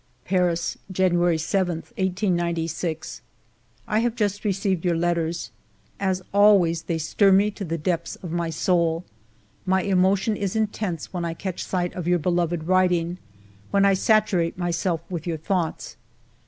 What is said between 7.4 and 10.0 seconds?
to the depths of my soul. My